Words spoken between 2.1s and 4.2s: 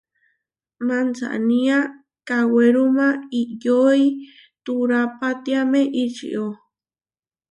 kawéruma iʼyói